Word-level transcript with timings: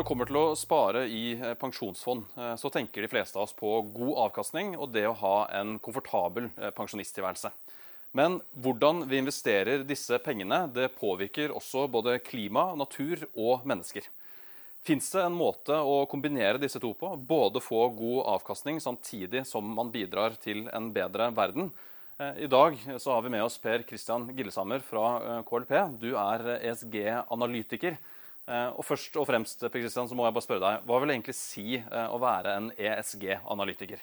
Når 0.00 0.04
det 0.06 0.08
kommer 0.14 0.28
til 0.30 0.36
å 0.40 0.56
spare 0.56 1.00
i 1.12 1.24
eh, 1.36 1.50
pensjonsfond, 1.60 2.22
eh, 2.40 2.54
så 2.56 2.70
tenker 2.72 3.04
de 3.04 3.08
fleste 3.12 3.36
av 3.36 3.42
oss 3.44 3.52
på 3.52 3.68
god 3.92 4.14
avkastning 4.22 4.70
og 4.78 4.94
det 4.94 5.02
å 5.04 5.18
ha 5.20 5.32
en 5.58 5.74
komfortabel 5.76 6.46
eh, 6.56 6.70
pensjonisttilværelse. 6.72 7.50
Men 8.16 8.38
hvordan 8.64 9.02
vi 9.10 9.18
investerer 9.20 9.82
disse 9.84 10.16
pengene, 10.24 10.62
det 10.72 10.86
påvirker 10.94 11.52
også 11.52 11.82
både 11.92 12.14
klima, 12.24 12.70
natur 12.80 13.26
og 13.34 13.66
mennesker. 13.68 14.06
Fins 14.88 15.10
det 15.12 15.26
en 15.26 15.36
måte 15.36 15.76
å 15.76 16.06
kombinere 16.08 16.62
disse 16.62 16.80
to 16.80 16.94
på? 16.96 17.10
Både 17.20 17.60
få 17.60 17.82
god 17.98 18.22
avkastning 18.38 18.80
samtidig 18.80 19.42
som 19.50 19.68
man 19.68 19.92
bidrar 19.92 20.38
til 20.40 20.62
en 20.72 20.88
bedre 20.96 21.28
verden. 21.36 21.68
I 22.40 22.48
dag 22.48 22.80
så 22.96 23.18
har 23.18 23.20
vi 23.28 23.34
med 23.36 23.44
oss 23.44 23.60
Per 23.60 23.84
Christian 23.84 24.30
Gillesammer 24.32 24.80
fra 24.80 25.42
KLP. 25.44 25.76
Du 26.00 26.14
er 26.14 26.54
ESG-analytiker. 26.56 28.00
Eh, 28.50 28.68
og 28.74 28.82
først 28.82 29.14
og 29.20 29.28
fremst 29.28 29.60
Per 29.62 29.78
Christian, 29.78 30.08
så 30.10 30.16
må 30.18 30.26
jeg 30.26 30.34
bare 30.34 30.46
spørre 30.46 30.64
deg, 30.64 30.86
hva 30.88 30.98
vil 30.98 31.12
det 31.12 31.16
egentlig 31.20 31.36
si 31.38 31.66
eh, 31.78 32.06
å 32.10 32.18
være 32.18 32.56
en 32.58 32.70
ESG-analytiker? 32.74 34.02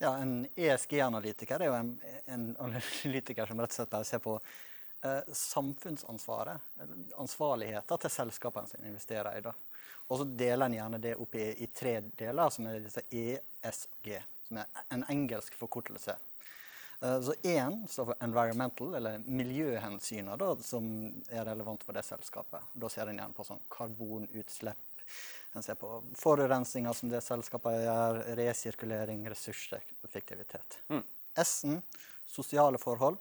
Ja, 0.00 0.16
En 0.18 0.40
ESG-analytiker 0.58 1.62
er 1.62 1.70
jo 1.70 1.76
en, 1.78 1.92
en, 2.34 2.48
analytiker 2.64 3.46
som 3.46 3.62
rett 3.62 3.76
og 3.76 3.78
slett 3.78 4.08
ser 4.08 4.22
på 4.24 4.34
eh, 4.40 5.30
samfunnsansvaret, 5.38 6.74
ansvarligheten 7.22 8.02
til 8.02 8.14
selskapene 8.16 8.72
som 8.72 8.90
investerer 8.90 9.38
i. 9.38 9.44
det. 9.44 9.54
Og 10.10 10.20
så 10.20 10.26
deler 10.42 10.66
en 10.66 10.78
gjerne 10.80 11.00
det 11.06 11.14
opp 11.22 11.38
i, 11.38 11.46
i 11.62 11.70
tre 11.70 12.00
deler, 12.18 12.50
som 12.50 12.66
er 12.68 12.82
disse 12.82 13.06
ESG, 13.08 14.10
som 14.48 14.64
er 14.64 14.82
en 14.98 15.06
engelsk 15.14 15.54
forkortelse. 15.62 16.18
Eh, 17.04 17.20
så 17.20 17.34
én 17.42 17.88
står 17.88 18.04
for 18.04 18.14
environmental, 18.20 18.94
eller 18.94 19.18
miljøhensynet, 19.26 20.38
da, 20.38 20.56
som 20.62 20.86
er 21.28 21.44
relevant 21.44 21.82
for 21.84 21.92
det 21.96 22.04
selskapet. 22.06 22.70
Da 22.72 22.88
ser 22.88 23.10
en 23.10 23.18
igjen 23.18 23.34
på 23.36 23.44
sånn 23.44 23.60
karbonutslipp. 23.68 25.02
En 25.54 25.62
ser 25.62 25.76
på 25.78 25.90
forurensninga 26.18 26.94
som 26.96 27.12
det 27.12 27.20
selskapet 27.22 27.84
gjør, 27.84 28.22
resirkulering, 28.40 29.20
ressurseffektivitet. 29.30 30.78
Mm. 30.88 31.04
S-en 31.44 31.82
sosiale 32.26 32.80
forhold. 32.80 33.20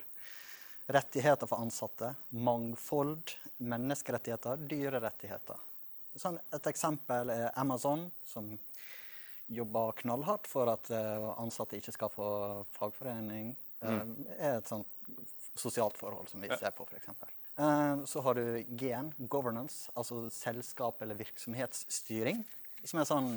Rettigheter 0.88 1.50
for 1.50 1.62
ansatte. 1.62 2.14
Mangfold. 2.30 3.36
Menneskerettigheter. 3.58 4.64
Dyrerettigheter. 4.72 5.60
Sånn, 6.16 6.40
et 6.56 6.72
eksempel 6.72 7.30
er 7.34 7.52
Amazon, 7.60 8.08
som 8.26 8.48
jobber 9.52 9.92
knallhardt 10.02 10.48
for 10.48 10.72
at 10.72 10.90
eh, 10.94 11.30
ansatte 11.42 11.78
ikke 11.78 11.94
skal 11.94 12.12
få 12.14 12.28
fagforening. 12.78 13.54
Mm. 13.84 14.18
Er 14.38 14.58
et 14.58 14.70
sånt 14.70 14.88
sosialt 15.56 15.98
forhold 15.98 16.30
som 16.32 16.42
vi 16.42 16.50
ser 16.50 16.74
på, 16.76 16.88
f.eks. 16.90 17.10
Eh, 17.56 18.06
så 18.10 18.22
har 18.26 18.40
du 18.40 18.64
GEN, 18.70 19.14
governance, 19.18 19.92
altså 19.94 20.26
selskap 20.34 21.02
eller 21.02 21.20
virksomhetsstyring. 21.20 22.44
Som 22.84 23.00
er 23.00 23.08
sånn 23.08 23.34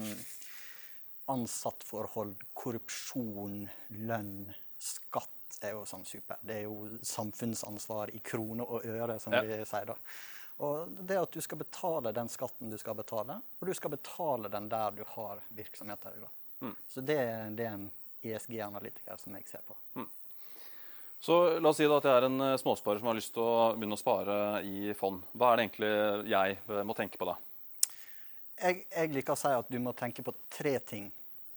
ansattforhold, 1.31 2.39
korrupsjon, 2.55 3.67
lønn, 4.07 4.47
skatt 4.79 5.59
er 5.65 5.75
jo 5.75 5.85
sånn 5.89 6.05
super. 6.07 6.39
Det 6.41 6.61
er 6.61 6.65
jo 6.67 6.89
samfunnsansvar 7.07 8.13
i 8.15 8.23
kroner 8.25 8.69
og 8.69 8.87
øre, 8.87 9.19
som 9.21 9.35
ja. 9.35 9.43
vi 9.45 9.61
sier 9.67 9.89
da. 9.89 9.97
Og 10.65 10.93
det 11.05 11.19
at 11.21 11.33
du 11.33 11.43
skal 11.45 11.61
betale 11.61 12.13
den 12.17 12.31
skatten 12.33 12.73
du 12.73 12.79
skal 12.81 12.97
betale, 12.97 13.39
og 13.59 13.69
du 13.69 13.75
skal 13.77 13.93
betale 13.93 14.49
den 14.53 14.71
der 14.73 14.95
du 14.97 15.05
har 15.17 15.43
virksomheter. 15.49 16.17
i 16.17 16.27
Mm. 16.61 16.77
Så 16.89 17.01
det, 17.01 17.17
det, 17.53 17.65
er 17.67 17.75
en 17.75 17.91
ESG-analytiker 18.23 19.19
som 19.21 19.35
jeg 19.37 19.45
ser 19.45 19.61
på. 19.67 19.75
Mm. 20.01 20.07
Så 21.27 21.59
La 21.59 21.73
oss 21.73 21.81
si 21.81 21.87
at 21.91 22.05
jeg 22.07 22.15
er 22.21 22.25
en 22.29 22.43
eh, 22.45 22.59
småsparer 22.61 23.01
som 23.01 23.09
har 23.11 23.17
lyst 23.19 23.33
til 23.35 23.43
å 23.43 23.73
begynne 23.75 23.97
å 23.97 23.99
spare 23.99 24.35
i 24.63 24.93
fond. 24.95 25.25
Hva 25.35 25.49
er 25.49 25.59
det 25.59 25.65
egentlig 25.65 25.89
jeg 26.31 26.59
eh, 26.61 26.83
må 26.87 26.95
tenke 26.95 27.19
på 27.19 27.27
da? 27.27 27.35
Jeg, 28.61 28.85
jeg 28.93 29.11
liker 29.11 29.35
å 29.35 29.41
si 29.41 29.51
at 29.51 29.73
du 29.73 29.81
må 29.83 29.91
tenke 29.99 30.23
på 30.23 30.37
tre 30.55 30.77
ting 30.87 31.09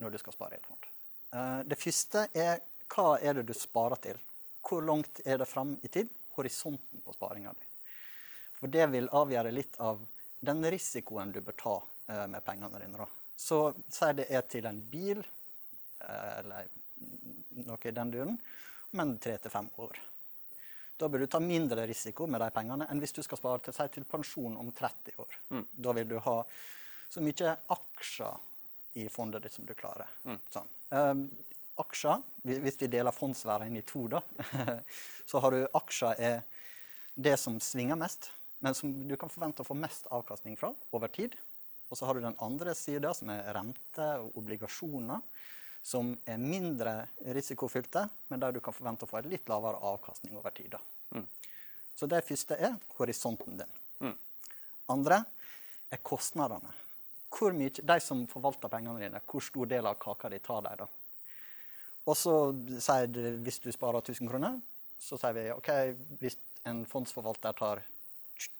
når 0.01 0.15
du 0.15 0.17
skal 0.23 0.33
spare 0.33 0.57
i 0.57 0.57
et 0.57 0.65
fond. 0.65 0.89
Eh, 1.37 1.59
det 1.69 1.77
første 1.77 2.25
er 2.33 2.63
hva 2.95 3.05
er 3.21 3.37
det 3.37 3.45
du 3.45 3.53
sparer 3.53 4.01
til? 4.07 4.17
Hvor 4.65 4.81
langt 4.89 5.21
er 5.21 5.37
det 5.37 5.49
fram 5.51 5.77
i 5.85 5.93
tid? 5.99 6.09
Horisonten 6.39 7.05
på 7.05 7.13
sparinga 7.13 7.53
di. 7.53 7.69
For 8.57 8.73
det 8.73 8.89
vil 8.89 9.13
avgjøre 9.21 9.53
litt 9.53 9.77
av 9.85 10.01
den 10.49 10.65
risikoen 10.65 11.35
du 11.35 11.43
bør 11.45 11.61
ta 11.61 11.79
med 12.25 12.41
pengene 12.41 12.81
dine. 12.81 13.05
Så 13.37 13.67
si 13.85 14.09
det 14.17 14.31
er 14.33 14.49
til 14.49 14.65
en 14.65 14.81
bil 14.81 15.21
eller 16.01 16.73
noe 17.67 17.85
i 17.85 17.93
den 17.93 18.15
duren, 18.15 18.39
men 18.97 19.17
tre 19.21 19.37
til 19.41 19.53
fem 19.53 19.67
år. 19.81 19.99
Da 20.99 21.07
bør 21.07 21.23
du 21.23 21.29
ta 21.31 21.39
mindre 21.39 21.85
risiko 21.87 22.27
med 22.27 22.41
de 22.43 22.49
pengene 22.55 22.87
enn 22.91 22.99
hvis 22.99 23.15
du 23.15 23.21
skal 23.23 23.39
spare 23.39 23.63
til, 23.63 23.77
til 23.93 24.07
pensjon 24.09 24.57
om 24.59 24.71
30 24.75 25.19
år. 25.23 25.37
Mm. 25.55 25.65
Da 25.71 25.93
vil 25.95 26.09
du 26.09 26.17
ha 26.25 26.37
så 27.09 27.23
mye 27.23 27.53
aksjer 27.75 28.99
i 28.99 29.05
fondet 29.09 29.45
ditt 29.45 29.55
som 29.55 29.67
du 29.67 29.75
klarer. 29.77 30.09
Mm. 30.27 30.41
Sånn. 30.51 30.73
Um, 30.91 31.23
aksjer, 31.79 32.25
hvis 32.43 32.81
vi 32.81 32.91
deler 32.91 33.15
fondsverden 33.15 33.71
inn 33.71 33.79
i 33.79 33.85
to, 33.87 34.07
da, 34.11 34.19
så 35.29 35.39
har 35.39 35.55
du 35.55 35.63
aksjer 35.79 36.19
er 36.19 36.41
det 37.15 37.37
som 37.39 37.61
svinger 37.63 37.99
mest 37.99 38.31
men 38.59 38.75
som 38.75 38.91
du 39.07 39.15
kan 39.17 39.31
forvente 39.31 39.63
å 39.63 39.67
få 39.67 39.77
mest 39.77 40.09
avkastning 40.11 40.57
fra 40.59 40.73
over 40.95 41.11
tid. 41.13 41.35
Og 41.89 41.97
så 41.97 42.05
har 42.05 42.15
du 42.15 42.23
den 42.23 42.37
andre 42.43 42.75
sida, 42.77 43.13
som 43.17 43.31
er 43.33 43.47
rente 43.55 44.07
og 44.21 44.35
obligasjoner, 44.39 45.23
som 45.83 46.11
er 46.27 46.37
mindre 46.41 46.93
risikofylte, 47.33 48.05
men 48.29 48.41
der 48.41 48.53
du 48.53 48.59
kan 48.63 48.75
forvente 48.75 49.07
å 49.07 49.09
få 49.09 49.21
en 49.21 49.29
litt 49.31 49.47
lavere 49.49 49.79
avkastning 49.91 50.37
over 50.37 50.53
tid. 50.55 50.75
Mm. 51.15 51.25
Så 51.95 52.07
det 52.07 52.23
første 52.27 52.55
er 52.55 52.77
horisonten 52.97 53.59
din. 53.59 53.75
Mm. 54.03 54.15
Andre 54.93 55.23
er 55.91 56.03
kostnadene. 56.05 56.71
Hvor 57.29 57.53
mye, 57.53 57.71
de 57.71 57.99
som 58.01 58.25
forvalter 58.29 58.71
pengene 58.71 59.01
dine, 59.01 59.21
hvor 59.29 59.43
stor 59.45 59.69
del 59.69 59.87
av 59.89 59.99
kaka 60.01 60.31
de 60.33 60.39
tar 60.43 60.63
de, 60.65 60.75
da? 60.81 60.87
Og 62.09 62.17
så 62.17 62.35
sier 62.81 63.09
du, 63.11 63.21
hvis 63.45 63.59
du 63.61 63.69
sparer 63.73 64.01
1000 64.01 64.29
kroner, 64.31 64.57
så 64.99 65.17
sier 65.19 65.35
vi 65.35 65.45
OK, 65.53 65.69
hvis 66.21 66.37
en 66.69 66.81
fondsforvalter 66.89 67.55
tar 67.57 67.83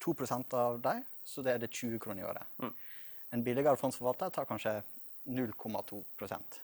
2% 0.04 0.54
av 0.56 0.78
dem, 0.84 1.02
så 1.24 1.42
det 1.44 1.54
er 1.54 1.62
det 1.62 1.72
20 1.72 1.98
kroner 2.02 2.22
i 2.22 2.28
året. 2.28 2.54
Mm. 2.62 2.72
En 3.34 3.44
billigere 3.46 3.78
fondsforvalter 3.80 4.32
tar 4.34 4.48
kanskje 4.48 4.80
0,2 5.24 6.02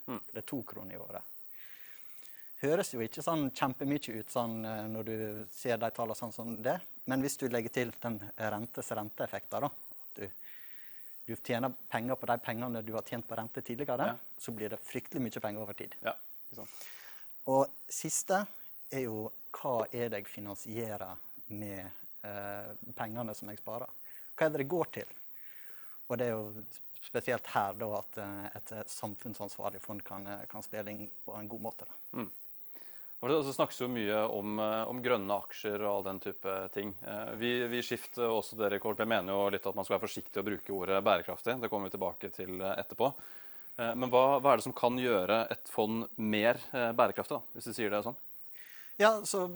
mm. 0.06 0.20
Det 0.32 0.38
er 0.38 0.46
to 0.46 0.62
kroner 0.62 0.94
i 0.94 0.98
året. 0.98 1.32
Høres 2.62 2.94
jo 2.94 3.02
ikke 3.04 3.22
sånn 3.22 3.50
kjempemye 3.50 4.14
ut 4.16 4.32
sånn, 4.32 4.64
eh, 4.64 4.84
når 4.88 5.08
du 5.08 5.16
ser 5.52 5.76
de 5.80 5.90
tallene 5.92 6.16
sånn 6.16 6.32
som 6.32 6.54
det, 6.64 6.78
men 7.06 7.22
hvis 7.22 7.36
du 7.38 7.46
legger 7.48 7.74
til 7.74 7.92
den 8.02 8.18
rentes 8.36 8.90
renteeffekten, 8.96 9.68
at 9.68 10.16
du, 10.16 10.26
du, 11.26 11.34
tjener 11.36 11.74
penger 11.92 12.16
på 12.18 12.30
de 12.30 12.38
pengene 12.42 12.82
du 12.82 12.94
har 12.96 13.04
tjent 13.06 13.28
på 13.28 13.36
rente 13.38 13.62
tidligere, 13.62 14.08
ja. 14.14 14.40
så 14.40 14.54
blir 14.56 14.72
det 14.72 14.80
fryktelig 14.82 15.22
mye 15.22 15.44
penger 15.44 15.66
over 15.66 15.78
tid. 15.78 15.94
Ja, 16.02 16.16
Og 17.52 17.68
siste 17.92 18.40
er 18.90 19.04
jo 19.04 19.28
hva 19.56 19.78
er 19.92 20.10
det 20.10 20.24
jeg 20.24 20.32
finansierer 20.32 21.14
med 21.46 22.06
Eh, 22.26 22.92
pengene 22.96 23.34
som 23.34 23.50
jeg 23.50 23.60
sparer. 23.60 23.90
Hva 24.36 24.46
er 24.46 24.52
det 24.52 24.62
det 24.62 24.70
går 24.70 24.90
til? 24.98 25.10
Og 26.08 26.18
det 26.18 26.26
er 26.26 26.34
jo 26.34 26.64
spesielt 27.06 27.46
her 27.54 27.76
da 27.78 27.92
at 27.98 28.18
eh, 28.22 28.48
et 28.58 28.74
samfunnsansvarlig 28.90 29.80
fond 29.82 30.02
kan, 30.04 30.26
eh, 30.26 30.44
kan 30.50 30.64
spille 30.64 30.92
inn 30.92 31.08
på 31.24 31.36
en 31.38 31.48
god 31.48 31.64
måte. 31.68 31.88
Mm. 32.12 32.28
Og 33.24 33.32
det 33.32 33.54
snakkes 33.56 33.78
jo 33.80 33.88
mye 33.88 34.18
om, 34.28 34.58
om, 34.60 34.98
grønne 35.02 35.38
aksjer 35.40 35.80
og 35.80 35.88
all 35.88 36.04
den 36.04 36.18
type 36.20 36.52
ting. 36.74 36.90
Vi, 37.40 37.48
vi 37.72 37.80
skifter 37.82 38.28
også 38.28 38.58
dere 38.60 38.76
Jeg 38.76 39.08
mener 39.08 39.32
jo 39.32 39.46
litt 39.50 39.64
at 39.66 39.74
man 39.74 39.86
skal 39.86 39.96
være 39.96 40.04
forsiktig 40.04 40.42
og 40.42 40.44
bruke 40.50 40.74
ordet 40.76 41.00
bærekraftig. 41.02 41.56
Det 41.62 41.70
kommer 41.72 41.88
vi 41.88 41.94
tilbake 41.96 42.28
til 42.36 42.60
etterpå. 42.60 43.08
Men 43.80 44.12
hva, 44.12 44.36
hva 44.36 44.52
er 44.52 44.60
det 44.60 44.66
som 44.68 44.76
kan 44.76 45.00
gjøre 45.00 45.46
et 45.48 45.72
fond 45.72 46.04
mer 46.20 46.60
bærekraftig, 46.70 47.40
da, 47.40 47.56
hvis 47.56 47.70
du 47.72 47.72
sier 47.72 47.96
det 47.96 48.04
sånn? 48.04 48.20
Ja, 49.00 49.14
så 49.24 49.46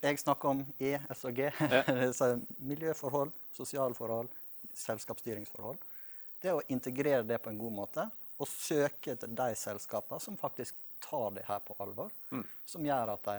jeg 0.00 0.24
snakker 0.24 0.54
om 0.54 0.64
E, 0.80 0.96
S 1.12 1.28
og 1.28 1.36
G. 1.36 1.52
Ja. 1.60 1.84
miljøforhold, 2.72 3.36
sosiale 3.60 3.96
forhold, 3.96 4.32
selskapsstyringsforhold. 4.88 5.78
Det 6.40 6.50
er 6.50 6.58
å 6.58 6.66
integrere 6.72 7.22
det 7.26 7.38
på 7.42 7.52
en 7.52 7.60
god 7.60 7.76
måte 7.76 8.06
og 8.40 8.48
søke 8.48 9.14
etter 9.14 9.28
de 9.36 9.54
selskapene 9.58 10.22
som 10.22 10.38
faktisk 10.40 10.76
tar 11.04 11.34
det 11.36 11.44
her 11.48 11.60
på 11.64 11.76
alvor. 11.82 12.12
Mm. 12.32 12.44
Som 12.66 12.86
gjør 12.86 13.14
at 13.14 13.26
de 13.28 13.38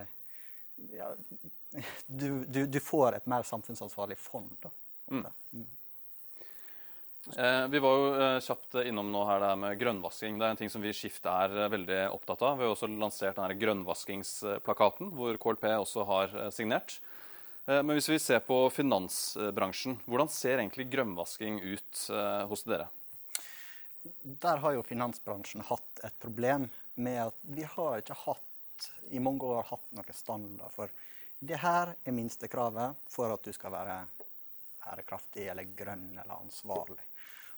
ja, 0.98 1.12
du, 2.06 2.45
du, 2.45 2.65
du, 2.65 2.80
får 2.80 3.19
et 3.19 3.27
mer 3.30 3.45
samfunnsansvarlig 3.45 4.18
fond. 4.18 4.50
Da. 4.62 4.71
Mm. 5.12 5.25
Mm. 5.51 5.68
Eh, 7.38 7.68
vi 7.68 7.80
var 7.80 7.98
jo 7.98 8.07
eh, 8.18 8.39
kjapt 8.42 8.80
innom 8.81 9.12
nå 9.13 9.21
her 9.30 9.44
det 9.44 9.51
her 9.51 9.59
med 9.62 9.77
grønnvasking. 9.80 10.39
Det 10.39 10.48
er 10.48 10.56
en 10.56 10.62
ting 10.63 10.71
som 10.74 10.81
vi 10.81 10.89
i 10.89 10.98
Skift 10.98 11.27
er 11.30 11.53
eh, 11.53 11.69
veldig 11.69 12.00
opptatt 12.15 12.42
av. 12.48 12.57
Vi 12.57 12.65
har 12.65 12.74
også 12.74 12.89
lansert 12.89 13.38
denne 13.38 13.57
grønnvaskingsplakaten, 13.62 15.13
hvor 15.18 15.38
KLP 15.42 15.68
også 15.75 16.07
har 16.09 16.33
signert. 16.56 16.98
Men 17.65 17.93
hvis 17.93 18.09
vi 18.09 18.17
ser 18.19 18.39
på 18.43 18.55
finansbransjen, 18.73 19.99
hvordan 20.09 20.29
ser 20.33 20.57
egentlig 20.57 20.87
grønnvasking 20.91 21.59
ut 21.61 21.99
hos 22.49 22.63
dere? 22.65 22.87
Der 24.23 24.57
har 24.63 24.73
jo 24.73 24.81
finansbransjen 24.83 25.61
hatt 25.67 26.01
et 26.03 26.17
problem 26.23 26.65
med 26.97 27.19
at 27.27 27.37
vi 27.53 27.67
har 27.75 28.01
ikke 28.01 28.17
hatt 28.23 28.89
i 29.13 29.21
mange 29.21 29.45
år 29.45 29.67
hatt 29.69 29.93
noen 29.93 30.17
standard 30.17 30.73
for 30.73 30.89
det 31.41 31.57
her 31.57 31.93
er 32.05 32.13
minstekravet 32.13 32.97
for 33.09 33.33
at 33.33 33.45
du 33.45 33.53
skal 33.53 33.73
være 33.73 33.95
bærekraftig 34.81 35.47
eller 35.49 35.69
grønn 35.77 36.11
eller 36.13 36.35
ansvarlig. 36.37 37.01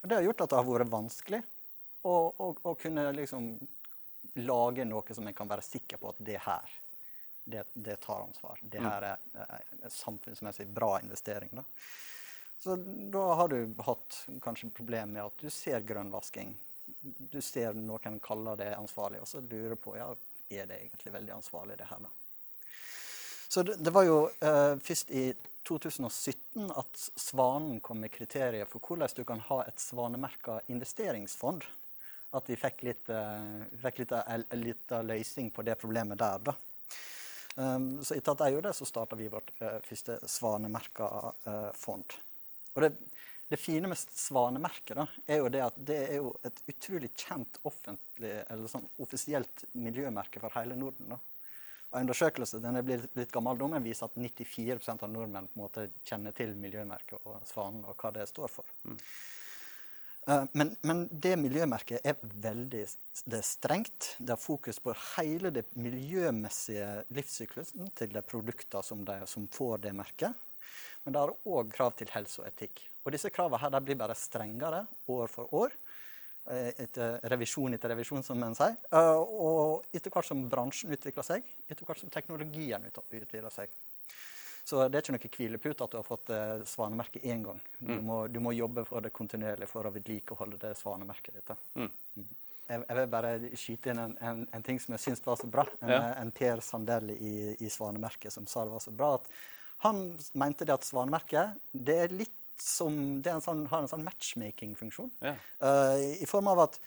Og 0.01 0.09
det 0.09 0.17
har 0.17 0.27
gjort 0.27 0.44
at 0.45 0.53
det 0.53 0.59
har 0.59 0.69
vært 0.69 0.91
vanskelig 0.91 1.41
å, 2.03 2.13
å, 2.13 2.47
å 2.63 2.73
kunne 2.79 3.09
liksom 3.15 3.49
lage 4.44 4.85
noe 4.88 5.15
som 5.15 5.27
en 5.27 5.35
kan 5.35 5.51
være 5.51 5.65
sikker 5.65 5.99
på 5.99 6.13
at 6.13 6.21
det 6.23 6.39
her, 6.45 6.71
det, 7.45 7.63
det 7.74 7.95
tar 8.01 8.24
ansvar. 8.24 8.60
Det 8.62 8.80
Mm. 8.80 8.90
her 8.92 9.01
er, 9.01 9.18
er 9.84 9.90
samfunnsmessig 9.90 10.68
bra 10.68 11.00
investering. 11.04 11.50
Da. 11.51 11.63
Så 12.60 12.75
da 13.12 13.24
har 13.36 13.48
du 13.51 13.74
hatt 13.84 14.25
kanskje 14.42 14.69
problem 14.72 15.12
med 15.18 15.25
at 15.25 15.38
du 15.38 15.50
ser 15.50 15.81
grønnvasking. 15.84 16.56
Du 17.31 17.42
ser 17.42 17.74
noen 17.75 18.19
kaller 18.24 18.56
det 18.60 18.74
ansvarlig, 18.75 19.22
og 19.22 19.28
så 19.28 19.42
lurer 19.44 19.75
på 19.75 19.98
ja, 19.98 20.10
er 20.50 20.66
det 20.69 20.80
egentlig 20.80 21.13
veldig 21.13 21.34
ansvarlig, 21.36 21.78
det 21.78 21.88
her. 21.90 22.00
da? 22.00 22.10
Så 23.50 23.63
det, 23.63 23.75
det 23.84 23.92
var 23.94 24.04
jo 24.07 24.18
eh, 24.42 24.75
først 24.81 25.12
i 25.12 25.34
2017 25.68 26.72
at 26.75 27.04
Svanen 27.19 27.80
kom 27.80 28.00
med 28.01 28.12
kriterier 28.12 28.66
for 28.66 28.80
hvordan 28.84 29.12
du 29.16 29.24
kan 29.28 29.40
ha 29.51 29.62
et 29.68 29.80
svanemerka 29.80 30.60
investeringsfond. 30.68 31.63
At 32.34 32.48
vi 32.50 32.56
fikk 32.57 32.81
litt, 32.88 33.10
eh, 33.13 33.63
fikk 33.84 34.00
litt, 34.04 34.16
litt 34.57 34.92
en 34.98 35.07
løsning 35.12 35.51
på 35.54 35.62
det 35.68 35.75
problemet 35.80 36.18
der. 36.18 36.40
da. 36.40 36.56
Um, 37.55 38.00
så 38.01 38.15
etter 38.15 38.33
at 38.33 38.45
jeg 38.45 38.55
gjorde 38.55 38.69
det, 38.71 38.77
så 38.77 38.88
starta 38.89 39.17
vi 39.17 39.29
vårt 39.29 39.51
eh, 39.61 39.75
første 39.85 40.15
svanemerka 40.25 41.09
eh, 41.45 41.67
fond. 41.77 42.15
Og 42.73 42.81
det, 42.81 42.89
det 43.51 43.59
fine 43.61 43.89
med 43.91 44.00
Svanemerket 44.00 44.97
da, 44.97 45.05
er 45.29 45.44
jo 45.44 45.51
det 45.53 45.61
at 45.61 45.75
det 45.77 46.00
er 46.07 46.15
jo 46.17 46.31
et 46.47 46.63
utrolig 46.71 47.11
kjent 47.13 47.59
offentlig, 47.69 48.31
eller 48.50 48.71
sånn 48.71 48.88
offisielt 49.03 49.67
miljømerke 49.77 50.41
for 50.41 50.57
hele 50.57 50.77
Norden. 50.79 51.13
da. 51.13 51.19
Og 51.91 52.00
en 52.00 52.07
undersøkelse 52.07 52.57
den 52.63 52.79
er 52.79 52.85
blitt 52.88 53.19
litt 53.19 53.33
gammel 53.35 53.59
nå, 53.59 53.67
men 53.75 53.85
viser 53.85 54.09
at 54.09 54.17
94% 54.17 55.06
av 55.06 55.11
nordmenn 55.13 55.51
på 55.51 55.59
en 55.59 55.65
måte 55.67 55.85
kjenner 56.09 56.33
til 56.33 56.56
miljømerket 56.57 57.21
og 57.21 57.45
Svanen 57.45 57.85
og 57.85 57.94
hva 58.01 58.09
det 58.15 58.25
står 58.31 58.49
for. 58.49 58.65
Eh, 58.89 58.97
Men, 60.25 60.69
men 60.87 61.01
det 61.11 61.33
miljømerket 61.39 62.05
er 62.07 62.15
veldig 62.21 62.83
det 63.27 63.37
er 63.39 63.45
strengt. 63.45 64.13
Det 64.19 64.31
har 64.35 64.39
fokus 64.39 64.79
på 64.79 64.93
hele 65.17 65.51
det 65.51 65.65
miljømessige 65.75 66.87
livssyklusen 67.15 67.89
til 67.97 68.13
de 68.15 68.23
produktene 68.23 68.83
som, 68.87 69.03
som 69.27 69.47
får 69.51 69.83
det 69.87 69.93
merket. 69.97 70.31
Men 71.03 71.15
det 71.15 71.23
har 71.25 71.33
òg 71.51 71.73
krav 71.75 71.95
til 71.99 72.11
helse 72.13 72.39
og 72.41 72.47
etikk. 72.47 72.85
Og 73.03 73.11
disse 73.11 73.31
kravene 73.35 73.59
her, 73.59 73.79
blir 73.83 73.99
bare 73.99 74.15
strengere 74.15 74.85
år 75.11 75.27
for 75.31 75.51
år. 75.59 75.75
eh, 76.47 76.71
Etter 76.85 77.19
revisjon 77.31 77.73
etter 77.75 77.91
revisjon, 77.91 78.23
som 78.23 78.43
en 78.43 78.55
sier. 78.55 78.77
Eh, 78.91 79.19
Og 79.19 79.83
etter 79.93 80.11
hvert 80.11 80.27
som 80.29 80.45
bransjen 80.49 80.91
utvikler 80.95 81.27
seg, 81.27 81.43
etter 81.67 81.85
hvert 81.85 81.99
som 81.99 82.09
teknologien 82.09 82.87
utvikler 82.87 83.51
seg. 83.51 83.69
Så 84.63 84.80
det 84.88 84.95
er 84.95 85.04
ikke 85.04 85.15
noe 85.18 85.31
hvilepute 85.36 85.83
at 85.83 85.92
du 85.92 85.98
har 86.00 86.06
fått 86.07 86.30
eh, 86.31 86.62
svanemerket 86.69 87.25
én 87.27 87.42
gang. 87.44 87.60
Du 87.83 87.98
må, 88.00 88.21
du 88.31 88.39
må 88.39 88.54
jobbe 88.56 88.86
for 88.88 89.04
det 89.04 89.12
kontinuerlig 89.15 89.68
for 89.68 89.89
å 89.89 89.92
vedlikeholde 89.92 90.60
det 90.62 90.71
svanemerket 90.80 91.36
ditt. 91.36 91.51
Mm. 91.75 91.89
Jeg, 92.69 92.80
jeg 92.88 92.95
vil 92.95 93.10
bare 93.12 93.33
skyte 93.60 93.92
inn 93.92 94.00
en, 94.06 94.13
en, 94.24 94.45
en 94.56 94.63
ting 94.63 94.80
som 94.80 94.95
jeg 94.95 95.04
syns 95.04 95.24
var 95.25 95.36
så 95.42 95.50
bra. 95.51 95.65
En, 95.81 95.92
Ja. 95.92 96.00
en 96.21 96.31
Per 96.31 96.63
Sandell 96.63 97.12
i, 97.18 97.33
i 97.60 97.69
Svanemerket 97.69 98.31
som 98.31 98.48
sa 98.48 98.63
det 98.63 98.71
var 98.71 98.86
så 98.86 98.95
bra. 98.95 99.10
at 99.19 99.27
Han 99.83 100.06
mente 100.39 100.63
det 100.63 100.77
at 100.77 100.88
Svanemerket 100.88 101.59
det 101.75 102.00
er 102.06 102.16
litt 102.16 102.39
som, 102.63 102.95
det 103.21 103.33
en 103.33 103.44
sånn, 103.44 103.66
har 103.68 103.83
en 103.83 103.89
sånn 103.92 104.06
matchmaking-funksjon. 104.07 105.09
Ja. 105.25 105.33
Uh, 105.59 106.00
I 106.24 106.27
form 106.30 106.48
av 106.54 106.62
at 106.69 106.80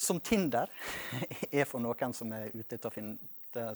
som 0.00 0.16
Tinder 0.24 0.70
er 1.52 1.68
for 1.68 1.82
noen 1.84 2.14
som 2.16 2.32
er 2.32 2.48
ute 2.54 2.78
etter 2.78 2.88
å 2.88 2.94
finne 2.94 3.18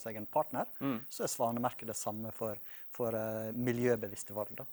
seg 0.03 0.17
en 0.21 0.27
partner, 0.27 0.67
Mm. 0.81 0.99
så 1.11 1.25
er 1.25 1.33
Svanemerket 1.33 1.87
det 1.89 1.97
samme 1.97 2.33
for, 2.37 2.59
for 2.95 3.15
uh, 3.15 3.53
miljøbevisste 3.55 4.35
valg. 4.37 4.55
Da. 4.59 4.65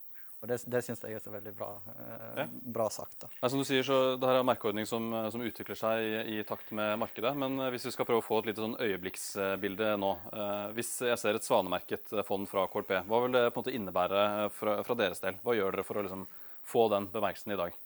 Og 0.43 0.49
det, 0.51 0.59
det 0.69 0.81
syns 0.85 0.99
jeg 1.01 1.15
er 1.17 1.21
så 1.23 1.31
veldig 1.33 1.51
bra, 1.57 1.69
eh, 1.95 2.41
Ja. 2.41 2.43
bra 2.75 2.85
sagt. 2.93 3.15
da. 3.23 3.27
Ja, 3.41 3.49
som 3.49 3.57
du 3.57 3.65
sier, 3.65 3.81
så 3.87 3.95
det 4.19 4.27
her 4.27 4.35
er 4.35 4.43
en 4.43 4.49
merkeordning 4.49 4.85
som, 4.85 5.07
som 5.33 5.41
utvikler 5.41 5.77
seg 5.79 6.03
i, 6.05 6.35
i 6.35 6.43
takt 6.45 6.69
med 6.75 6.99
markedet. 7.01 7.31
Men 7.39 7.55
eh, 7.63 7.71
hvis 7.73 7.87
vi 7.87 7.93
skal 7.95 8.05
prøve 8.05 8.21
å 8.21 8.25
få 8.27 8.41
et 8.43 8.51
lite 8.51 8.61
sånn 8.61 8.75
øyeblikksbilde 8.77 9.93
nå. 9.97 10.11
Eh, 10.35 10.67
hvis 10.77 10.91
jeg 11.07 11.17
ser 11.17 11.39
et 11.39 11.47
svanemerket 11.47 12.13
eh, 12.13 12.25
fond 12.27 12.45
fra 12.51 12.67
KLP, 12.69 12.93
hva 13.07 13.21
vil 13.23 13.33
det 13.33 13.45
på 13.47 13.57
en 13.57 13.63
måte 13.63 13.73
innebære 13.79 14.21
eh, 14.45 14.51
fra, 14.53 14.75
fra 14.85 14.99
deres 14.99 15.23
del? 15.23 15.39
Hva 15.41 15.55
gjør 15.57 15.79
dere 15.79 15.87
for 15.87 15.97
å 15.97 16.05
liksom 16.05 16.27
få 16.69 16.85
den 16.93 17.09
bemerkelsen 17.15 17.55
i 17.55 17.59
dag? 17.63 17.81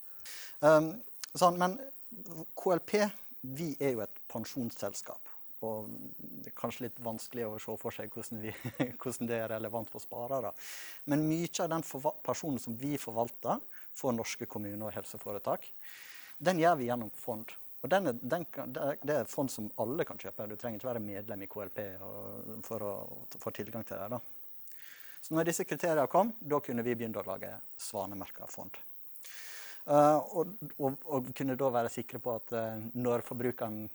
Um, 0.60 0.90
sånn, 1.32 1.56
men 1.62 1.78
KLP 2.60 2.96
vi 3.56 3.70
er 3.80 3.94
jo 3.94 4.02
et 4.04 4.20
pensjonsselskap. 4.28 5.29
Og 5.66 5.88
det 6.40 6.50
er 6.50 6.56
kanskje 6.56 6.86
litt 6.86 7.00
vanskelig 7.04 7.46
å 7.46 7.58
se 7.60 7.74
for 7.80 7.94
seg 7.94 8.12
hvordan, 8.14 8.40
vi, 8.44 8.54
hvordan 9.00 9.28
det 9.28 9.40
er 9.42 9.50
relevant 9.52 9.90
for 9.92 10.02
sparere. 10.02 10.52
Men 11.10 11.26
mye 11.28 11.50
av 11.60 11.72
den 11.74 11.84
personen 12.24 12.62
som 12.62 12.76
vi 12.80 12.94
forvalter 13.00 13.60
for 13.96 14.16
norske 14.16 14.48
kommuner 14.48 14.88
og 14.88 14.94
helseforetak, 14.96 15.66
den 16.40 16.62
gjør 16.62 16.78
vi 16.80 16.88
gjennom 16.88 17.12
fond. 17.12 17.52
Og 17.80 17.88
den 17.92 18.10
er, 18.10 18.18
den 18.20 18.44
det 19.04 19.14
er- 19.14 19.28
fond 19.28 19.50
som 19.50 19.70
alle 19.80 20.04
kan 20.04 20.18
kjøpe. 20.20 20.48
Du 20.48 20.56
trenger 20.56 20.78
ikke 20.78 20.92
være 20.92 21.04
medlem 21.04 21.42
i 21.42 21.48
KLP 21.48 21.80
for 22.64 22.84
å 22.84 22.92
få 23.40 23.52
tilgang 23.56 23.84
til 23.84 23.96
det. 23.96 24.10
da. 24.16 24.20
Så 25.20 25.34
når 25.34 25.48
disse 25.48 25.64
kriteriene 25.64 26.08
kom, 26.08 26.32
da 26.40 26.60
kunne 26.60 26.84
vi 26.84 26.94
begynne 26.94 27.20
å 27.20 27.26
lage 27.26 27.52
svanemerka 27.76 28.48
fond. 28.48 28.76
Uh, 29.90 30.20
og, 30.36 30.52
og, 30.78 30.96
og 31.08 31.30
kunne 31.36 31.56
da 31.58 31.70
være 31.72 31.90
sikre 31.92 32.20
på 32.22 32.34
at 32.36 32.52
uh, 32.52 32.82
når 32.94 33.24
forbrukeren, 33.26 33.88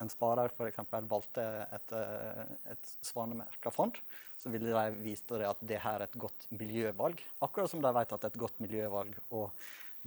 en 0.00 0.10
sparer 0.12 0.52
f.eks., 0.54 0.80
valgte 1.10 1.44
et, 1.76 1.92
uh, 1.92 2.44
et 2.72 2.92
svanemerka 3.04 3.72
fond, 3.74 3.98
så 4.40 4.52
ville 4.52 4.72
de 4.72 5.02
vise 5.02 5.26
det 5.28 5.48
at 5.48 5.60
det 5.60 5.82
her 5.82 6.00
er 6.00 6.06
et 6.06 6.16
godt 6.20 6.46
miljøvalg. 6.56 7.20
Akkurat 7.44 7.70
som 7.70 7.82
de 7.82 7.92
vet 7.92 8.12
at 8.14 8.22
det 8.22 8.30
er 8.30 8.34
et 8.34 8.42
godt 8.44 8.62
miljøvalg 8.64 9.18
å 9.36 9.48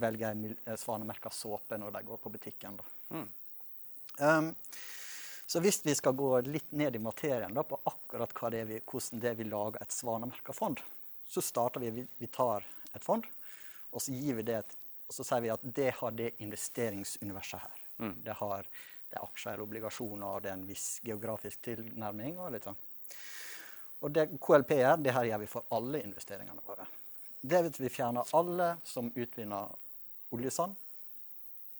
velge 0.02 0.30
en 0.30 0.48
eh, 0.50 0.76
svanemerka 0.80 1.30
såpe 1.30 1.78
når 1.78 1.94
de 1.94 2.02
går 2.08 2.18
på 2.22 2.32
butikken. 2.34 2.80
Mm. 3.14 3.28
Um, 4.18 4.50
så 5.46 5.60
hvis 5.62 5.80
vi 5.84 5.94
skal 5.94 6.16
gå 6.18 6.30
litt 6.48 6.72
ned 6.74 6.96
i 6.96 7.02
materien 7.02 7.54
da, 7.54 7.62
på 7.62 7.78
akkurat 7.84 8.34
det 8.50 8.64
vi, 8.70 8.80
hvordan 8.80 9.22
det 9.22 9.34
vi 9.38 9.46
lager 9.46 9.82
et 9.82 9.94
svanemerka 9.94 10.54
fond, 10.56 10.80
så 11.28 11.42
starter 11.42 11.80
vi, 11.80 11.90
vi 11.90 12.06
Vi 12.18 12.26
tar 12.26 12.64
et 12.94 13.04
fond, 13.04 13.24
og 13.92 14.02
så 14.02 14.12
gir 14.12 14.34
vi 14.38 14.42
det 14.42 14.58
et, 14.62 14.74
og 15.08 15.14
så 15.14 15.26
sier 15.26 15.42
vi 15.44 15.54
at 15.54 15.62
det 15.62 15.92
har 16.00 16.10
det 16.10 16.32
investeringsuniverset 16.42 17.60
her. 17.60 17.80
Mm. 17.98 18.14
Det 18.24 18.34
har 18.40 18.66
det 19.14 19.20
er 19.20 19.28
aksjer 19.28 19.52
eller 19.52 19.68
obligasjoner, 19.68 20.40
det 20.42 20.50
er 20.50 20.56
en 20.58 20.66
viss 20.66 20.98
geografisk 21.06 21.62
tilnærming. 21.62 22.38
og 22.38 22.50
litt 22.52 22.66
sånn. 22.66 22.78
Og 24.02 24.12
det 24.12 24.26
KLP 24.42 24.72
gjør, 24.80 24.96
det 25.00 25.14
her 25.14 25.28
gjør 25.30 25.42
vi 25.44 25.50
for 25.52 25.74
alle 25.76 26.02
investeringene 26.02 26.64
våre. 26.66 26.86
Det 27.40 27.60
vil 27.62 27.76
vi 27.78 27.92
fjerne 27.92 28.24
alle 28.34 28.76
som 28.84 29.12
utvinner 29.14 29.70
oljesand, 30.34 30.74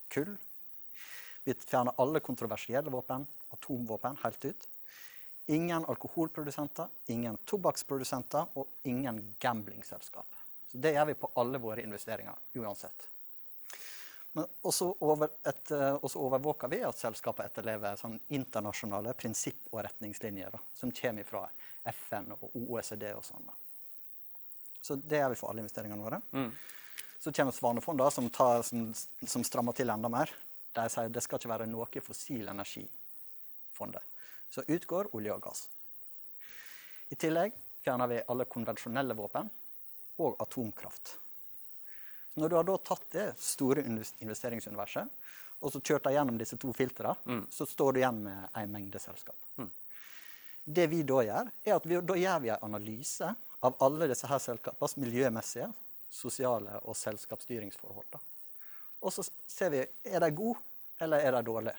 kull. 0.08 0.30
Vi 1.44 1.54
fjerner 1.54 1.98
alle 1.98 2.22
kontroversielle 2.24 2.92
våpen, 2.92 3.26
atomvåpen, 3.52 4.20
helt 4.22 4.44
ut. 4.44 4.68
Ingen 5.46 5.84
alkoholprodusenter, 5.84 6.88
ingen 7.12 7.36
tobakksprodusenter 7.44 8.54
og 8.54 8.70
ingen 8.88 9.34
gamblingselskap. 9.40 10.26
Så 10.70 10.78
Det 10.78 10.94
gjør 10.94 11.10
vi 11.10 11.18
på 11.18 11.32
alle 11.34 11.58
våre 11.58 11.82
investeringer, 11.82 12.38
uansett. 12.54 13.08
Men 14.34 14.46
også, 14.66 14.88
over 15.06 15.28
et, 15.46 15.70
eh, 15.70 15.94
også 15.94 16.18
overvåker 16.26 16.70
vi 16.72 16.80
at 16.82 16.98
selskapet 16.98 17.52
etterlever 17.52 17.98
sånn 17.98 18.16
internasjonale 18.34 19.12
prinsipp 19.14 19.68
og 19.70 19.84
retningslinjer 19.86 20.50
da, 20.50 20.58
som 20.74 20.90
kommer 20.94 21.28
fra 21.28 21.44
FN 21.92 22.32
og 22.34 22.48
OECD 22.58 23.12
og 23.14 23.22
sånn. 23.26 23.44
da. 23.46 23.54
Så 24.82 24.96
det 24.98 25.20
gjør 25.22 25.30
vi 25.32 25.38
for 25.38 25.52
alle 25.52 25.62
investeringene 25.62 26.02
våre. 26.02 26.18
Mm. 26.34 26.50
Så 27.22 27.32
kommer 27.32 27.54
Svanefond, 27.56 28.02
da, 28.02 28.10
som, 28.10 28.26
tar, 28.30 28.62
som, 28.66 28.88
som 29.26 29.44
strammer 29.46 29.72
til 29.72 29.94
enda 29.94 30.10
mer. 30.12 30.32
De 30.74 30.88
sier 30.90 31.14
det 31.14 31.22
skal 31.24 31.38
ikke 31.38 31.54
være 31.54 31.70
noe 31.70 32.02
fossil 32.02 32.50
energi 32.50 32.82
i 32.82 33.76
fondet. 33.78 34.02
Så 34.50 34.66
utgår 34.66 35.14
olje 35.14 35.32
og 35.32 35.46
gass. 35.46 35.68
I 37.14 37.16
tillegg 37.16 37.54
fjerner 37.84 38.10
vi 38.10 38.22
alle 38.28 38.48
konvensjonelle 38.50 39.14
våpen 39.14 39.48
og 40.24 40.36
atomkraft. 40.42 41.14
Når 42.36 42.48
du 42.50 42.56
har 42.56 42.66
da 42.66 42.76
tatt 42.82 43.04
det 43.14 43.26
store 43.38 43.84
investeringsuniverset 43.86 45.08
og 45.64 45.72
så 45.72 45.80
kjørt 45.80 46.04
deg 46.08 46.16
gjennom 46.16 46.38
disse 46.38 46.56
to 46.60 46.72
filtrene, 46.76 47.14
Mm. 47.24 47.46
så 47.50 47.66
står 47.66 47.92
du 47.92 47.98
igjen 48.00 48.22
med 48.22 48.48
en 48.54 48.72
mengde 48.72 48.98
selskap. 49.00 49.36
Mm. 49.56 49.70
Det 50.64 50.86
vi 50.90 51.02
da 51.02 51.22
gjør, 51.24 51.50
er 51.64 51.74
at 51.76 51.86
vi, 51.86 52.00
da 52.00 52.14
gjør 52.18 52.40
vi 52.42 52.48
en 52.50 52.64
analyse 52.68 53.30
av 53.62 53.76
alle 53.80 54.08
disse 54.10 54.26
her 54.28 54.38
selskapenes 54.38 54.96
miljømessige, 54.96 55.70
sosiale 56.10 56.80
og 56.84 56.96
selskapsstyringsforhold. 56.96 58.06
Da. 58.12 58.18
Og 59.02 59.12
så 59.12 59.24
ser 59.46 59.70
vi 59.70 59.80
er 60.04 60.20
de 60.20 60.30
gode 60.36 60.60
eller 61.00 61.18
er 61.24 61.32
de 61.32 61.42
dårlige. 61.42 61.76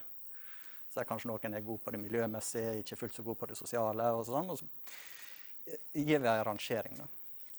Så 0.93 0.99
er 1.01 1.07
kanskje 1.09 1.27
noen 1.29 1.53
er 1.53 1.61
gode 1.65 1.83
på 1.83 1.91
det 1.91 1.99
miljømessige, 1.99 2.79
ikke 2.79 2.97
fullt 2.97 3.15
så 3.15 3.23
gode 3.23 3.39
på 3.41 3.47
det 3.51 3.57
sosiale. 3.57 4.09
Og 4.15 4.25
sånn, 4.25 4.49
og 4.49 4.59
så 4.59 4.65
gir 5.93 6.19
vi 6.19 6.27
en 6.27 6.43
rangering. 6.47 6.97
Da. 6.97 7.07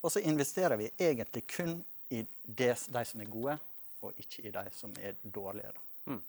Og 0.03 0.13
så 0.13 0.23
investerer 0.25 0.77
vi 0.81 0.91
egentlig 0.99 1.47
kun 1.57 1.85
i 2.11 2.23
de 2.43 2.75
som 2.77 3.21
er 3.21 3.31
gode, 3.31 3.57
og 4.05 4.21
ikke 4.21 4.47
i 4.47 4.53
de 4.55 4.65
som 4.75 4.93
er 5.03 5.17
dårlige. 5.23 5.73
Mm. 6.07 6.21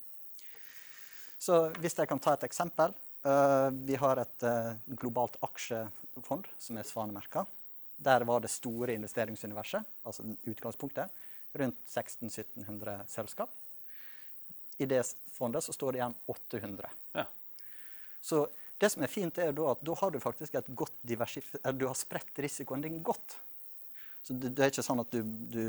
Så 1.39 1.59
hvis 1.81 1.97
jeg 1.97 2.09
kan 2.09 2.19
ta 2.19 2.33
et 2.33 2.47
eksempel. 2.47 2.95
uh, 3.27 3.69
vi 3.85 3.95
har 3.95 4.17
et 4.17 4.43
uh, 4.43 4.95
globalt 4.97 5.37
aksjefond 5.41 6.47
som 6.59 6.77
er 6.77 6.83
svanemerka. 6.83 7.45
Der 7.97 8.23
var 8.23 8.39
det 8.39 8.49
store 8.53 8.93
investeringsuniverset, 8.93 9.83
altså 10.05 10.23
utgangspunktet, 10.45 11.09
rundt 11.53 11.77
1600-1700 11.87 13.07
selskap. 13.07 13.49
I 14.77 14.85
det 14.85 15.01
fondet 15.33 15.63
så 15.63 15.73
står 15.73 15.91
det 15.91 15.99
igjen 15.99 16.15
800. 16.25 16.89
Ja. 17.17 17.25
Så 18.21 18.47
det 18.77 18.91
som 18.93 19.03
er 19.03 19.09
fint, 19.09 19.37
er 19.41 19.55
da 19.57 19.71
at 19.71 19.81
da 19.81 19.95
har 19.97 20.13
du 20.13 20.19
faktisk 20.21 20.55
et 20.55 20.69
godt. 20.77 20.93
Du 21.01 21.17
har 21.87 21.97
spredt 21.97 22.39
risikoen 22.45 22.85
din 22.85 23.01
godt. 23.03 23.37
Så 24.27 24.35
det, 24.35 24.51
det 24.57 24.65
er 24.65 24.71
ikke 24.73 24.83
sånn 24.85 24.99
at 25.03 25.11
du, 25.13 25.21
du, 25.23 25.63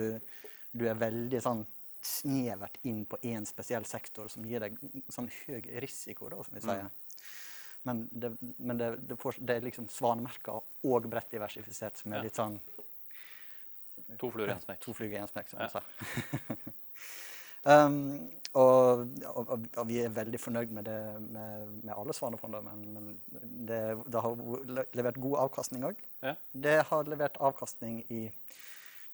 du 0.75 0.87
er 0.91 0.99
veldig 0.99 1.41
sånn 1.45 1.61
snevert 2.09 2.79
inn 2.87 3.05
på 3.11 3.19
én 3.27 3.47
spesiell 3.47 3.85
sektor 3.87 4.29
som 4.33 4.45
gir 4.47 4.63
deg 4.63 4.77
sånn 5.13 5.29
høy 5.45 5.61
risiko, 5.83 6.29
da, 6.33 6.41
som 6.47 6.55
vi 6.59 6.63
sier. 6.65 6.89
Men, 7.87 8.03
det, 8.11 8.33
men 8.59 8.79
det, 8.81 8.89
det, 9.09 9.17
får, 9.21 9.39
det 9.39 9.57
er 9.59 9.67
liksom 9.67 9.87
svanemerka 9.93 10.57
og 10.89 11.07
bredt 11.11 11.31
diversifisert, 11.35 11.99
som 12.01 12.13
er 12.13 12.21
Ja. 12.21 12.27
litt 12.29 12.39
sånn 12.39 12.59
To 14.19 14.31
fluer 14.33 14.49
i 14.49 14.53
én 14.55 14.61
smekk. 14.63 14.79
To 14.85 14.93
fluer 14.97 15.13
i 15.13 15.19
én 15.21 15.29
smekk, 15.29 15.49
som 15.51 15.61
Ja. 15.61 15.69
sa. 15.69 15.83
um, 17.65 18.29
og, 18.59 19.03
og, 19.29 19.51
og, 19.77 19.83
vi 19.87 19.99
er 20.03 20.15
veldig 20.15 20.39
fornøyd 20.41 20.71
med, 20.75 20.87
det, 20.89 20.99
med, 21.21 21.75
med 21.85 21.93
alle 21.95 22.15
svanefonder, 22.17 22.65
men, 22.65 22.85
men 22.95 23.11
det, 23.69 23.81
det 24.09 24.23
har 24.25 24.39
levert 24.97 25.21
god 25.21 25.37
avkastning 25.45 25.85
òg. 25.91 26.01
Ja. 26.25 26.35
Det 26.53 26.79
har 26.89 27.11
levert 27.13 27.37
avkastning 27.45 28.01
i 28.09 28.25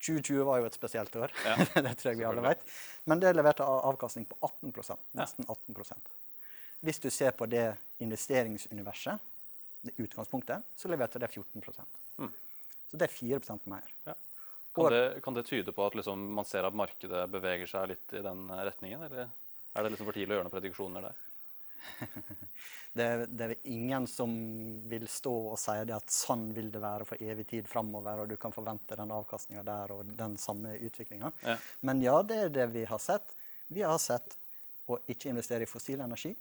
2020 0.05 0.45
var 0.45 0.61
jo 0.61 0.69
et 0.69 0.77
spesielt 0.77 1.17
år, 1.17 1.33
Ja, 1.45 1.57
det 1.87 1.97
tror 1.99 2.13
jeg 2.13 2.21
vi 2.21 2.27
alle 2.29 2.45
vet. 2.45 2.65
Men 3.09 3.23
det 3.23 3.33
leverte 3.35 3.65
avkastning 3.65 4.27
på 4.29 4.37
18% 4.41 5.01
nesten 5.19 5.49
18 5.49 6.05
Hvis 6.81 7.01
du 7.01 7.11
ser 7.11 7.31
på 7.31 7.47
det 7.47 7.75
investeringsuniverset, 7.99 9.19
det 9.85 9.95
utgangspunktet, 9.99 10.63
så 10.77 10.89
leverte 10.89 11.19
det 11.19 11.29
14 11.29 11.63
Mm. 12.17 12.31
Så 12.91 12.97
det 12.97 13.09
er 13.09 13.41
4% 13.41 13.61
mer. 13.67 13.83
Ja. 14.07 14.15
Kan 14.75 14.91
det, 14.93 15.21
kan 15.23 15.35
det 15.35 15.43
tyde 15.47 15.73
på 15.73 15.87
at 15.87 15.95
liksom 15.95 16.23
man 16.35 16.45
ser 16.45 16.67
at 16.67 16.75
markedet 16.75 17.29
beveger 17.31 17.71
seg 17.71 17.93
litt 17.93 18.15
i 18.19 18.23
den 18.25 18.49
eh, 18.51 18.65
retningen? 18.67 19.05
Eller 19.07 19.29
er 19.75 19.83
det 19.83 19.93
liksom 19.95 20.09
for 20.09 20.17
tidlig 20.17 20.35
å 20.35 20.39
gjøre 20.39 20.47
noen 20.49 20.55
prediksjoner 20.55 21.07
der? 21.07 21.21
Det, 22.95 23.07
det 23.37 23.47
er 23.47 23.55
ingen 23.71 24.09
som 24.11 24.35
vil 24.91 25.07
stå 25.11 25.35
og 25.53 25.59
si 25.61 25.77
det 25.87 25.95
at 25.95 26.11
sånn 26.11 26.49
vil 26.57 26.73
det 26.75 26.83
være 26.83 27.07
for 27.07 27.23
evig 27.23 27.47
tid 27.53 27.69
framover, 27.71 28.25
og 28.25 28.33
du 28.33 28.37
kan 28.41 28.55
forvente 28.55 28.99
den 28.99 29.15
avkastninga 29.15 29.63
der 29.67 29.95
og 29.95 30.11
den 30.19 30.35
samme 30.43 30.75
utviklinga. 30.79 31.31
Ja. 31.47 31.57
Men 31.87 32.03
ja, 32.03 32.19
det 32.27 32.41
er 32.47 32.55
det 32.59 32.67
vi 32.75 32.87
har 32.91 33.03
sett. 33.03 33.31
Vi 33.71 33.87
har 33.87 33.99
sett 34.03 34.35
å 34.91 34.99
ikke 35.07 35.31
investere 35.31 35.67
i 35.67 35.71
fossil 35.71 36.03
energi. 36.03 36.35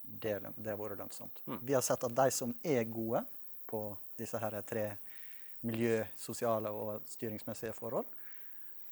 Det, 0.00 0.38
det 0.56 0.72
har 0.72 0.78
vært 0.78 0.98
lønnsomt. 0.98 1.42
Vi 1.62 1.74
har 1.74 1.82
sett 1.86 2.06
at 2.06 2.14
de 2.22 2.30
som 2.34 2.54
er 2.66 2.86
gode 2.90 3.22
på 3.70 3.84
disse 4.18 4.38
her 4.42 4.56
tre 4.66 4.88
miljø-, 5.66 6.06
sosiale 6.18 6.72
og 6.72 7.04
styringsmessige 7.10 7.76
forhold, 7.76 8.08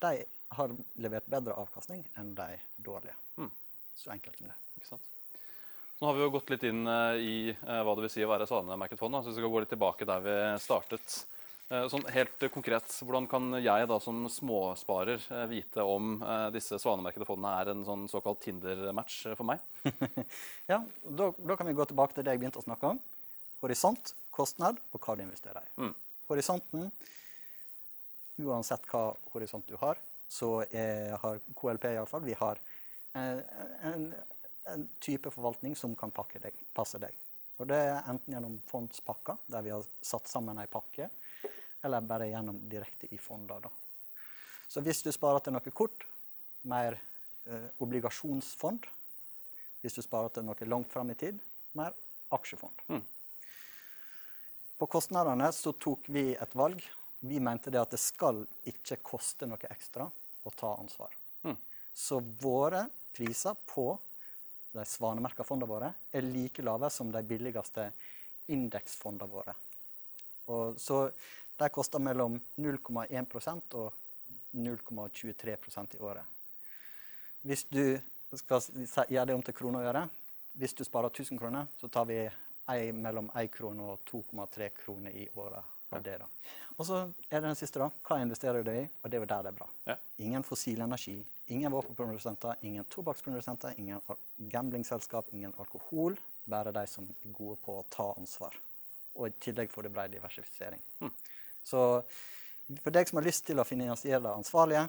de 0.03 0.25
har 0.57 0.75
levert 1.03 1.29
bedre 1.29 1.57
avkastning 1.59 2.05
enn 2.19 2.35
de 2.37 2.53
dårlige. 2.77 3.17
Mm. 3.37 3.51
Så 3.99 4.13
enkelt 4.15 4.39
som 4.39 4.51
det. 4.51 4.59
Ikke 4.79 4.93
sant? 4.93 5.09
Nå 5.99 6.07
har 6.07 6.15
vi 6.15 6.23
jo 6.23 6.31
gått 6.31 6.53
litt 6.53 6.63
inn 6.69 6.87
eh, 6.87 7.17
i 7.19 7.39
eh, 7.51 7.81
hva 7.83 7.97
det 7.99 8.05
vil 8.05 8.13
si 8.13 8.23
å 8.23 8.31
være 8.31 8.47
svanemerket 8.47 9.01
fond. 9.01 9.19
Så 9.19 9.33
vi 9.33 9.41
skal 9.41 9.51
gå 9.51 9.65
litt 9.65 9.73
tilbake 9.75 10.07
der 10.07 10.23
vi 10.23 10.37
startet. 10.63 11.17
Eh, 11.69 11.89
Sånn 11.91 12.07
helt 12.15 12.47
konkret, 12.55 12.95
Hvordan 13.03 13.27
kan 13.29 13.51
jeg 13.59 13.89
da 13.91 13.99
som 14.01 14.23
småsparer 14.31 15.27
vite 15.51 15.83
om 15.83 16.17
disse 16.55 16.79
svanemerkede 16.81 17.27
fondene 17.29 17.57
er 17.59 17.73
en 17.75 17.83
sånn 17.85 18.07
såkalt 18.09 18.41
Tinder-match 18.47 19.25
for 19.35 19.49
meg? 19.51 19.65
Ja, 20.71 20.85
da, 21.03 21.33
da 21.35 21.57
kan 21.59 21.69
vi 21.69 21.77
gå 21.77 21.89
tilbake 21.91 22.15
til 22.15 22.25
det 22.25 22.37
jeg 22.37 22.45
begynte 22.45 22.63
å 22.63 22.69
snakke 22.69 22.95
om. 22.95 23.03
Horisont, 23.65 24.15
kostnad 24.31 24.79
og 24.95 25.03
hva 25.03 25.19
du 25.19 25.27
investerer 25.27 25.67
i. 25.67 25.73
Mm. 25.83 25.95
Horisonten, 26.29 26.91
uansett 28.45 28.85
hva 28.91 29.11
horisont 29.33 29.67
du 29.69 29.77
har, 29.81 29.99
så 30.29 30.63
er, 30.69 31.15
har 31.19 31.41
KLP 31.57 31.89
iallfall 31.95 32.27
Vi 32.27 32.37
har 32.37 32.61
eh, 33.17 33.41
en, 33.89 34.11
en 34.69 34.85
type 35.01 35.33
forvaltning 35.33 35.77
som 35.77 35.97
kan 35.97 36.13
deg, 36.13 36.61
passe 36.77 37.01
deg. 37.01 37.17
Og 37.59 37.67
Det 37.67 37.79
er 37.79 38.05
enten 38.07 38.35
gjennom 38.35 38.61
fondspakker, 38.69 39.41
der 39.49 39.65
vi 39.65 39.73
har 39.75 39.87
satt 40.03 40.29
sammen 40.31 40.61
ei 40.61 40.69
pakke, 40.71 41.09
eller 41.83 42.07
bare 42.07 42.29
gjennom 42.29 42.61
direkte 42.71 43.09
i 43.11 43.19
fonder. 43.19 43.65
Da. 43.65 43.73
Så 44.69 44.85
hvis 44.85 45.03
du 45.03 45.11
sparer 45.13 45.43
til 45.43 45.57
noe 45.57 45.75
kort, 45.75 46.05
mer 46.69 46.99
eh, 47.47 47.69
obligasjonsfond. 47.79 48.87
Hvis 49.81 49.95
du 49.95 50.03
sparer 50.03 50.33
til 50.35 50.47
noe 50.47 50.69
langt 50.69 50.93
fram 50.93 51.11
i 51.13 51.17
tid, 51.19 51.39
mer 51.79 51.95
aksjefond. 52.35 52.85
Mm. 52.89 53.05
På 54.79 54.87
kostnadene 54.87 55.51
så 55.53 55.73
tok 55.73 56.07
vi 56.15 56.31
et 56.35 56.55
valg. 56.55 56.83
Vi 57.21 57.41
mente 57.43 57.71
det 57.75 57.81
at 57.83 57.91
det 57.91 57.99
skal 57.99 58.45
ikke 58.71 59.01
koste 59.03 59.49
noe 59.51 59.71
ekstra 59.73 60.07
å 60.07 60.53
ta 60.55 60.75
ansvar. 60.79 61.15
Mm. 61.43 61.57
Så 61.95 62.21
våre 62.41 62.85
priser 63.17 63.59
på 63.67 63.91
de 64.73 64.85
svanemerka 64.87 65.43
fondene 65.43 65.71
våre 65.71 65.91
er 66.15 66.23
like 66.23 66.63
lave 66.63 66.91
som 66.95 67.11
de 67.11 67.23
billigste 67.27 67.89
indeksfondene 68.55 69.33
våre. 69.33 69.55
Og 70.49 70.79
så 70.81 71.09
de 71.59 71.69
koster 71.75 71.99
mellom 71.99 72.39
0,1% 72.57 73.75
og 73.81 73.93
0,23% 74.55 75.97
i 75.99 76.05
året. 76.07 76.23
Hvis 77.43 77.65
du 77.69 77.99
skal 78.37 78.63
gjøre 79.11 79.27
det 79.27 79.35
om 79.35 79.43
til 79.43 79.57
kroner 79.57 79.83
og 79.83 79.91
øre, 79.91 80.05
hvis 80.59 80.75
du 80.75 80.85
sparer 80.87 81.11
1000 81.11 81.39
kroner, 81.39 81.67
så 81.81 81.91
tar 81.91 82.07
vi 82.07 82.21
ei, 82.73 82.93
mellom 82.93 83.31
1 83.35 83.51
krone 83.55 83.93
og 83.95 84.05
2,3 84.11 84.69
kroner 84.83 85.17
i 85.17 85.29
året 85.35 85.77
av 85.91 86.03
det. 86.03 86.19
da. 86.21 86.29
Og 86.77 86.87
så 86.87 87.01
er 87.29 87.41
det 87.41 87.49
den 87.49 87.59
siste, 87.59 87.81
da. 87.81 87.89
Hva 88.07 88.21
investerer 88.23 88.63
du 88.63 88.71
i? 88.71 88.85
Og 89.03 89.11
det 89.11 89.19
er 89.19 89.25
jo 89.25 89.31
der 89.33 89.47
det 89.47 89.53
er 89.53 89.59
bra. 89.59 89.69
Ja. 89.89 89.97
Ingen 90.23 90.45
fossil 90.47 90.81
energi, 90.85 91.17
ingen 91.49 91.73
våpenprodusenter, 91.73 92.61
ingen 92.63 92.87
tobakksprodusenter, 92.93 93.75
ingen 93.79 94.01
gamblingselskap, 94.53 95.33
ingen 95.33 95.55
alkohol. 95.59 96.19
Bare 96.49 96.73
de 96.73 96.85
som 96.89 97.09
er 97.09 97.33
gode 97.35 97.59
på 97.65 97.81
å 97.81 97.87
ta 97.91 98.13
ansvar. 98.15 98.55
Og 99.19 99.27
i 99.29 99.35
tillegg 99.43 99.73
får 99.73 99.89
du 99.89 99.91
bred 99.93 100.15
diversifisering. 100.15 100.81
Så 101.67 101.83
for 102.83 102.95
deg 102.95 103.09
som 103.09 103.19
har 103.19 103.27
lyst 103.27 103.47
til 103.49 103.61
å 103.61 103.67
finansiere 103.67 104.23
det 104.25 104.37
ansvarlige, 104.37 104.87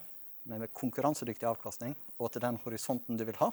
med 0.50 0.72
konkurransedyktig 0.74 1.46
avkastning, 1.50 1.92
og 2.18 2.32
til 2.32 2.42
den 2.42 2.58
horisonten 2.64 3.18
du 3.20 3.26
vil 3.28 3.38
ha, 3.42 3.50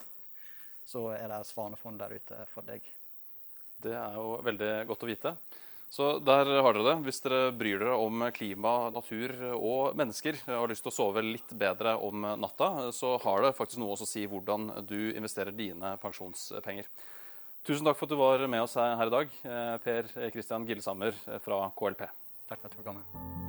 så 0.87 1.09
er 1.17 1.29
det 1.33 1.43
svanefond 1.49 1.99
der 2.01 2.15
ute 2.15 2.45
for 2.53 2.67
deg. 2.69 2.85
Det 3.83 3.95
er 3.95 4.17
jo 4.17 4.37
veldig 4.47 4.73
godt 4.89 5.05
å 5.05 5.09
vite. 5.11 5.33
Så 5.93 6.19
der 6.19 6.49
har 6.61 6.75
dere 6.75 6.85
det. 6.89 6.97
Hvis 7.07 7.23
dere 7.25 7.53
bryr 7.57 7.79
dere 7.81 7.97
om 8.03 8.27
klima, 8.35 8.91
natur 8.93 9.33
og 9.55 9.97
mennesker 9.99 10.41
og 10.49 10.65
har 10.65 10.73
lyst 10.73 10.85
til 10.85 10.93
å 10.93 10.97
sove 10.97 11.25
litt 11.25 11.55
bedre 11.57 11.95
om 12.03 12.27
natta, 12.43 12.91
så 12.93 13.15
har 13.23 13.47
det 13.47 13.55
faktisk 13.57 13.81
noe 13.83 13.97
å 13.97 14.09
si 14.09 14.27
hvordan 14.29 14.73
du 14.89 15.13
investerer 15.15 15.55
dine 15.57 15.95
pensjonspenger. 16.03 16.91
Tusen 17.67 17.87
takk 17.87 17.99
for 17.99 18.07
at 18.07 18.15
du 18.15 18.21
var 18.21 18.47
med 18.51 18.63
oss 18.63 18.77
her 18.79 19.09
i 19.09 19.15
dag, 19.15 19.41
Per 19.83 20.13
Kristian 20.35 20.69
Gillesammer 20.69 21.17
fra 21.43 21.65
KLP. 21.79 22.07
Takk 22.47 22.63
for 22.63 22.71
at 22.71 22.79
du 22.79 22.87
kom. 22.87 23.03
med. 23.03 23.46